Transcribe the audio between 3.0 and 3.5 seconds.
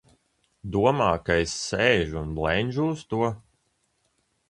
to?